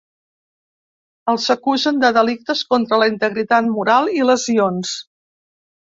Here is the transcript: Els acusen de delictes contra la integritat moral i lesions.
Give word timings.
Els 1.33 1.45
acusen 1.55 2.01
de 2.05 2.11
delictes 2.19 2.63
contra 2.73 3.01
la 3.03 3.11
integritat 3.15 3.69
moral 3.79 4.11
i 4.19 4.29
lesions. 4.31 4.95